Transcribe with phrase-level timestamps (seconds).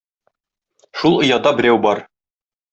[1.03, 2.05] Шул ояда берәү бар.